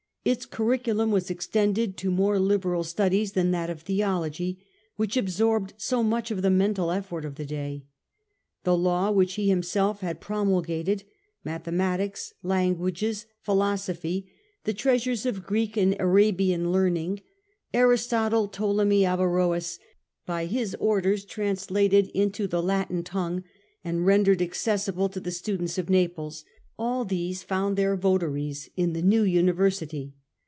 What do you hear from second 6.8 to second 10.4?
effort of the day. The Law which he himself had